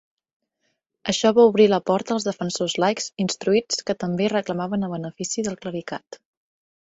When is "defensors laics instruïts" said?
2.29-3.83